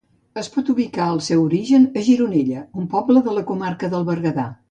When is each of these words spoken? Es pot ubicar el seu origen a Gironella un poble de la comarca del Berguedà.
Es 0.41 0.47
pot 0.53 0.69
ubicar 0.73 1.09
el 1.15 1.21
seu 1.25 1.43
origen 1.49 1.85
a 2.01 2.03
Gironella 2.09 2.63
un 2.85 2.89
poble 2.97 3.23
de 3.29 3.39
la 3.39 3.47
comarca 3.53 3.93
del 3.93 4.11
Berguedà. 4.11 4.51